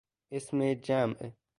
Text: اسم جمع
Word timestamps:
اسم 0.31 0.73
جمع 0.73 1.31